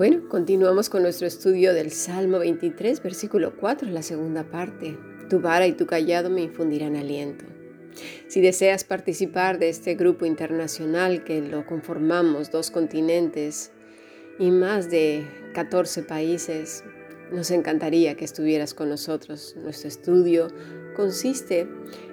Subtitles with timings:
[0.00, 4.96] Bueno, continuamos con nuestro estudio del Salmo 23, versículo 4, la segunda parte.
[5.28, 7.44] Tu vara y tu callado me infundirán aliento.
[8.26, 13.72] Si deseas participar de este grupo internacional que lo conformamos dos continentes
[14.38, 16.82] y más de 14 países,
[17.30, 19.54] nos encantaría que estuvieras con nosotros.
[19.58, 20.48] Nuestro estudio
[20.96, 21.68] consiste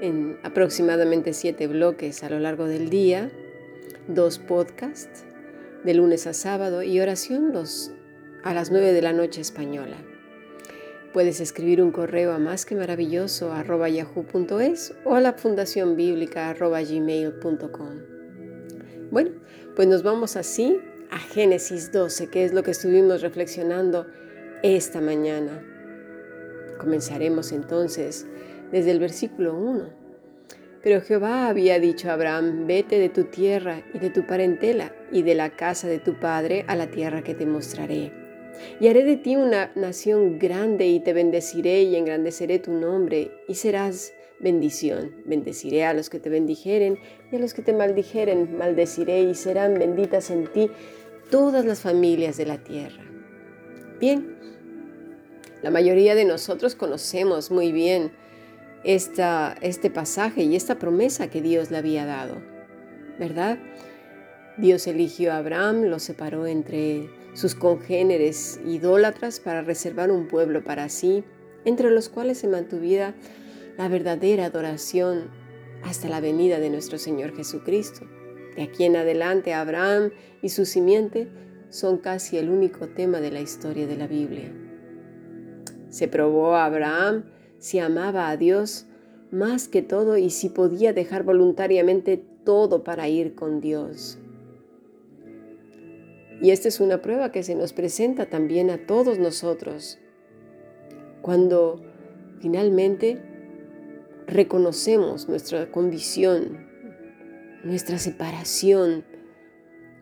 [0.00, 3.32] en aproximadamente siete bloques a lo largo del día,
[4.06, 5.24] dos podcasts
[5.84, 7.92] de lunes a sábado y oración los,
[8.44, 9.96] a las 9 de la noche española.
[11.12, 13.52] Puedes escribir un correo a más que maravilloso
[15.04, 16.54] o a la fundación bíblica.
[19.10, 19.30] Bueno,
[19.76, 20.78] pues nos vamos así
[21.10, 24.06] a Génesis 12, que es lo que estuvimos reflexionando
[24.62, 25.62] esta mañana.
[26.78, 28.26] Comenzaremos entonces
[28.70, 30.01] desde el versículo 1.
[30.82, 35.22] Pero Jehová había dicho a Abraham, vete de tu tierra y de tu parentela y
[35.22, 38.12] de la casa de tu padre a la tierra que te mostraré.
[38.80, 43.54] Y haré de ti una nación grande y te bendeciré y engrandeceré tu nombre y
[43.54, 45.14] serás bendición.
[45.24, 46.98] Bendeciré a los que te bendijeren
[47.30, 50.68] y a los que te maldijeren maldeciré y serán benditas en ti
[51.30, 53.04] todas las familias de la tierra.
[54.00, 54.36] Bien,
[55.62, 58.10] la mayoría de nosotros conocemos muy bien
[58.84, 62.42] esta, este pasaje y esta promesa que Dios le había dado,
[63.18, 63.58] ¿verdad?
[64.58, 70.88] Dios eligió a Abraham, lo separó entre sus congéneres idólatras para reservar un pueblo para
[70.88, 71.24] sí,
[71.64, 73.14] entre los cuales se mantuviera
[73.78, 75.30] la verdadera adoración
[75.84, 78.06] hasta la venida de nuestro Señor Jesucristo.
[78.56, 80.10] De aquí en adelante, Abraham
[80.42, 81.28] y su simiente
[81.70, 84.52] son casi el único tema de la historia de la Biblia.
[85.88, 87.24] Se probó a Abraham
[87.62, 88.86] si amaba a Dios
[89.30, 94.18] más que todo y si podía dejar voluntariamente todo para ir con Dios.
[96.40, 100.00] Y esta es una prueba que se nos presenta también a todos nosotros.
[101.22, 101.80] Cuando
[102.40, 103.22] finalmente
[104.26, 106.66] reconocemos nuestra condición,
[107.62, 109.04] nuestra separación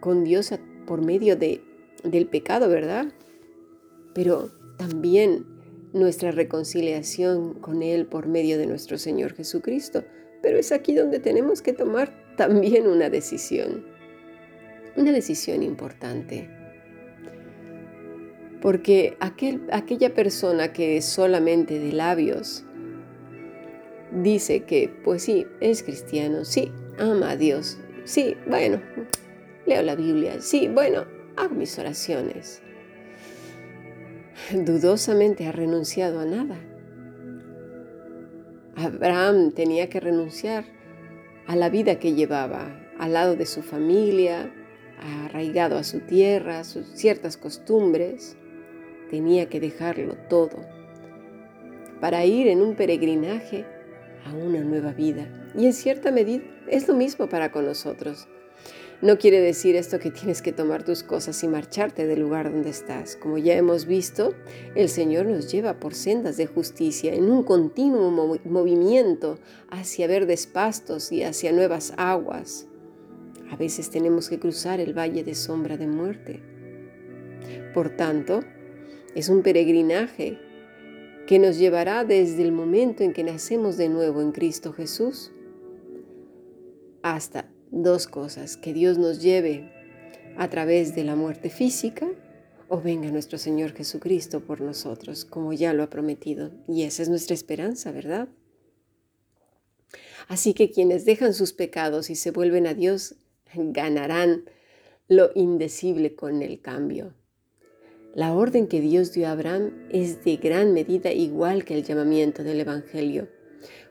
[0.00, 0.52] con Dios
[0.88, 1.62] por medio de,
[2.02, 3.12] del pecado, ¿verdad?
[4.12, 5.53] Pero también
[5.94, 10.04] nuestra reconciliación con Él por medio de nuestro Señor Jesucristo.
[10.42, 13.86] Pero es aquí donde tenemos que tomar también una decisión,
[14.96, 16.50] una decisión importante.
[18.60, 22.64] Porque aquel, aquella persona que solamente de labios
[24.10, 28.80] dice que, pues sí, es cristiano, sí, ama a Dios, sí, bueno,
[29.66, 31.04] leo la Biblia, sí, bueno,
[31.36, 32.62] hago mis oraciones
[34.52, 36.56] dudosamente ha renunciado a nada.
[38.76, 40.64] Abraham tenía que renunciar
[41.46, 44.52] a la vida que llevaba, al lado de su familia,
[45.26, 48.36] arraigado a su tierra, a sus ciertas costumbres.
[49.10, 50.64] Tenía que dejarlo todo
[52.00, 53.64] para ir en un peregrinaje
[54.24, 55.26] a una nueva vida.
[55.56, 58.28] Y en cierta medida es lo mismo para con nosotros.
[59.02, 62.70] No quiere decir esto que tienes que tomar tus cosas y marcharte del lugar donde
[62.70, 63.16] estás.
[63.16, 64.34] Como ya hemos visto,
[64.74, 68.10] el Señor nos lleva por sendas de justicia en un continuo
[68.44, 69.38] movimiento
[69.70, 72.66] hacia verdes pastos y hacia nuevas aguas.
[73.50, 76.40] A veces tenemos que cruzar el valle de sombra de muerte.
[77.74, 78.40] Por tanto,
[79.14, 80.38] es un peregrinaje
[81.26, 85.32] que nos llevará desde el momento en que nacemos de nuevo en Cristo Jesús
[87.02, 89.70] hasta dos cosas, que Dios nos lleve
[90.36, 92.08] a través de la muerte física
[92.68, 96.50] o venga nuestro Señor Jesucristo por nosotros, como ya lo ha prometido.
[96.66, 98.28] Y esa es nuestra esperanza, ¿verdad?
[100.28, 103.16] Así que quienes dejan sus pecados y se vuelven a Dios
[103.54, 104.44] ganarán
[105.08, 107.14] lo indecible con el cambio.
[108.14, 112.44] La orden que Dios dio a Abraham es de gran medida igual que el llamamiento
[112.44, 113.28] del Evangelio,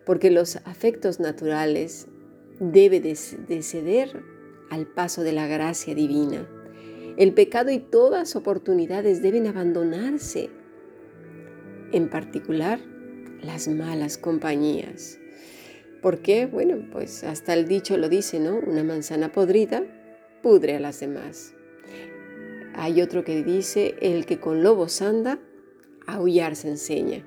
[0.06, 2.08] porque los afectos naturales
[2.60, 4.24] debe de, ceder
[4.70, 6.48] al paso de la gracia divina.
[7.18, 10.50] El pecado y todas oportunidades deben abandonarse,
[11.92, 12.80] en particular
[13.42, 15.20] las malas compañías.
[16.02, 16.48] ¿Por qué?
[16.48, 18.58] Bueno, pues hasta el dicho lo dice, ¿no?
[18.58, 19.84] Una manzana podrida
[20.42, 21.54] pudre a las demás.
[22.76, 25.40] Hay otro que dice, el que con lobos anda,
[26.08, 27.24] aullar se enseña.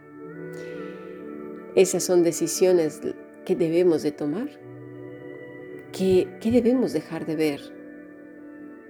[1.77, 3.01] Esas son decisiones
[3.45, 4.49] que debemos de tomar
[5.97, 7.61] ¿Qué, debemos dejar de ver?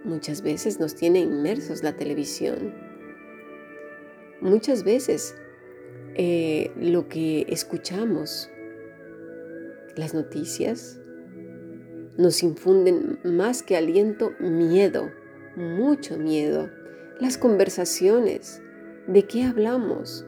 [0.03, 2.75] Muchas veces nos tiene inmersos la televisión.
[4.41, 5.37] Muchas veces
[6.17, 8.51] eh, lo que escuchamos,
[9.95, 10.99] las noticias,
[12.19, 15.13] nos infunden más que aliento, miedo,
[15.55, 16.69] mucho miedo
[17.21, 18.61] las conversaciones,
[19.07, 20.27] de qué hablamos.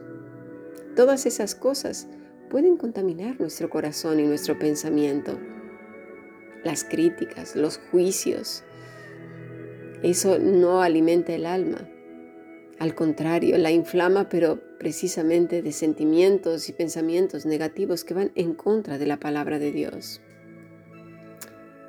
[0.95, 2.07] Todas esas cosas
[2.49, 5.37] pueden contaminar nuestro corazón y nuestro pensamiento.
[6.63, 8.63] Las críticas, los juicios,
[10.01, 11.87] eso no alimenta el alma.
[12.79, 18.97] Al contrario, la inflama, pero precisamente de sentimientos y pensamientos negativos que van en contra
[18.97, 20.21] de la palabra de Dios.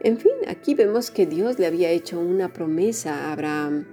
[0.01, 3.87] En fin, aquí vemos que Dios le había hecho una promesa a Abraham.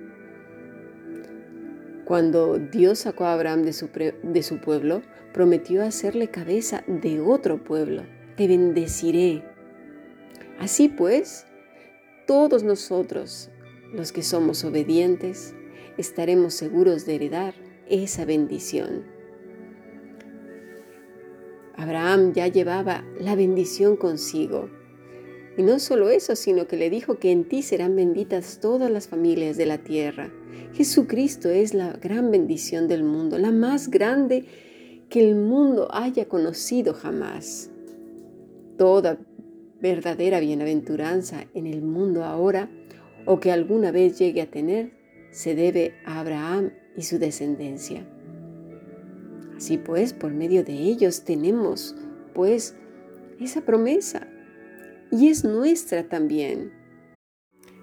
[2.05, 3.89] Cuando Dios sacó a Abraham de su,
[4.23, 5.03] de su pueblo,
[5.33, 8.03] prometió hacerle cabeza de otro pueblo.
[8.35, 9.43] Te bendeciré.
[10.59, 11.45] Así pues,
[12.25, 13.49] todos nosotros,
[13.93, 15.53] los que somos obedientes,
[15.97, 17.53] estaremos seguros de heredar
[17.89, 19.05] esa bendición.
[21.75, 24.69] Abraham ya llevaba la bendición consigo
[25.57, 29.07] y no solo eso, sino que le dijo que en ti serán benditas todas las
[29.07, 30.31] familias de la tierra.
[30.73, 34.45] Jesucristo es la gran bendición del mundo, la más grande
[35.09, 37.71] que el mundo haya conocido jamás.
[38.77, 39.17] Toda
[39.81, 42.69] verdadera bienaventuranza en el mundo ahora
[43.25, 44.97] o que alguna vez llegue a tener
[45.31, 48.07] se debe a Abraham y su descendencia.
[49.55, 51.95] Así pues, por medio de ellos tenemos,
[52.33, 52.75] pues,
[53.39, 54.27] esa promesa
[55.11, 56.71] y es nuestra también.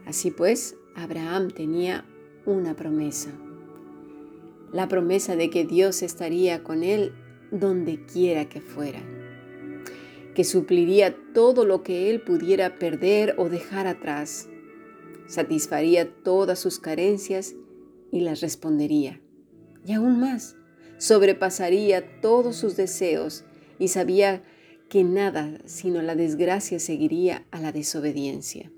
[0.07, 2.05] Así pues, Abraham tenía
[2.45, 3.31] una promesa,
[4.73, 7.13] la promesa de que Dios estaría con él
[7.51, 9.01] donde quiera que fuera,
[10.35, 14.49] que supliría todo lo que él pudiera perder o dejar atrás,
[15.27, 17.55] satisfaría todas sus carencias
[18.11, 19.21] y las respondería.
[19.87, 20.57] Y aún más,
[20.99, 23.45] sobrepasaría todos sus deseos
[23.79, 24.43] y sabía
[24.89, 28.71] que nada sino la desgracia seguiría a la desobediencia.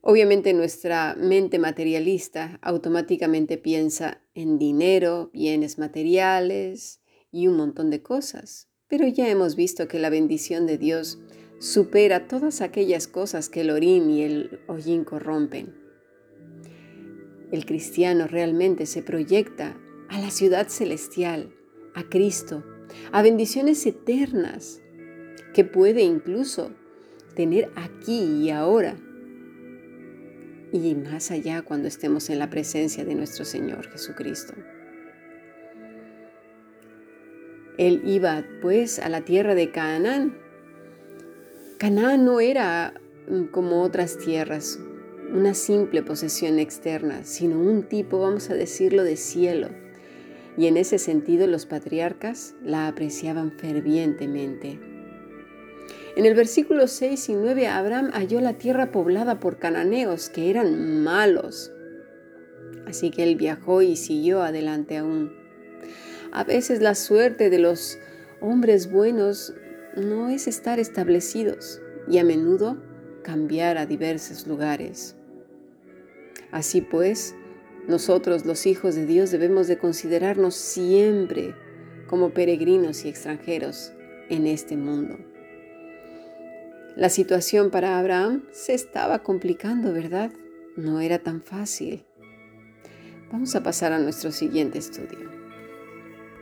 [0.00, 7.00] Obviamente nuestra mente materialista automáticamente piensa en dinero, bienes materiales
[7.30, 11.18] y un montón de cosas, pero ya hemos visto que la bendición de Dios
[11.58, 15.74] supera todas aquellas cosas que el orín y el hollín corrompen.
[17.50, 19.76] El cristiano realmente se proyecta
[20.08, 21.52] a la ciudad celestial,
[21.96, 22.62] a Cristo,
[23.10, 24.80] a bendiciones eternas,
[25.54, 26.70] que puede incluso
[27.34, 28.96] tener aquí y ahora
[30.72, 34.54] y más allá cuando estemos en la presencia de nuestro Señor Jesucristo.
[37.76, 40.38] Él iba pues a la tierra de Canaán.
[41.78, 42.94] Canaán no era
[43.28, 44.78] mm, como otras tierras,
[45.32, 49.68] una simple posesión externa, sino un tipo, vamos a decirlo, de cielo.
[50.56, 54.78] Y en ese sentido los patriarcas la apreciaban fervientemente.
[56.16, 61.02] En el versículo 6 y 9, Abraham halló la tierra poblada por cananeos que eran
[61.02, 61.72] malos.
[62.86, 65.43] Así que él viajó y siguió adelante aún.
[66.34, 67.96] A veces la suerte de los
[68.40, 69.54] hombres buenos
[69.94, 72.82] no es estar establecidos y a menudo
[73.22, 75.14] cambiar a diversos lugares.
[76.50, 77.36] Así pues,
[77.86, 81.54] nosotros los hijos de Dios debemos de considerarnos siempre
[82.08, 83.92] como peregrinos y extranjeros
[84.28, 85.16] en este mundo.
[86.96, 90.32] La situación para Abraham se estaba complicando, ¿verdad?
[90.76, 92.04] No era tan fácil.
[93.30, 95.43] Vamos a pasar a nuestro siguiente estudio.